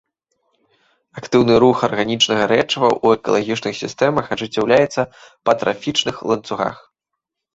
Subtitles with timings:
[1.19, 5.01] Актыўны рух арганічнага рэчыва ў экалагічных сістэмах ажыццяўляецца
[5.49, 6.77] па трафічных ланцугах.